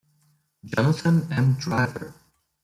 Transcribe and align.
Jonathan 0.63 1.27
M. 1.31 1.57
Driver. 1.59 2.15